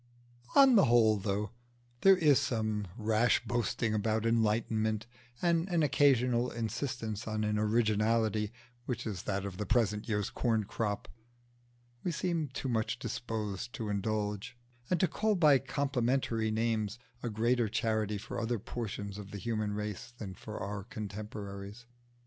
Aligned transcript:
On 0.55 0.75
the 0.75 0.85
whole, 0.85 1.17
though 1.17 1.51
there 2.01 2.17
is 2.17 2.39
some 2.39 2.87
rash 2.97 3.45
boasting 3.45 3.93
about 3.93 4.25
enlightenment, 4.25 5.05
and 5.43 5.69
an 5.69 5.83
occasional 5.83 6.49
insistance 6.49 7.27
on 7.27 7.43
an 7.43 7.59
originality 7.59 8.51
which 8.87 9.05
is 9.05 9.21
that 9.21 9.45
of 9.45 9.57
the 9.57 9.65
present 9.67 10.09
year's 10.09 10.31
corn 10.31 10.63
crop, 10.63 11.07
we 12.03 12.11
seem 12.11 12.47
too 12.47 12.67
much 12.67 12.97
disposed 12.97 13.73
to 13.73 13.89
indulge, 13.89 14.57
and 14.89 14.99
to 14.99 15.07
call 15.07 15.35
by 15.35 15.59
complimentary 15.59 16.49
names, 16.49 16.97
a 17.21 17.29
greater 17.29 17.69
charity 17.69 18.17
for 18.17 18.39
other 18.41 18.57
portions 18.57 19.19
of 19.19 19.29
the 19.29 19.37
human 19.37 19.71
race 19.71 20.11
than 20.17 20.33
for 20.33 20.57
our 20.57 20.83
contemporaries. 20.83 21.85